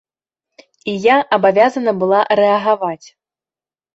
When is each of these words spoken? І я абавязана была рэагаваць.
І 0.93 0.95
я 1.01 1.15
абавязана 1.37 1.93
была 2.03 2.21
рэагаваць. 2.41 3.07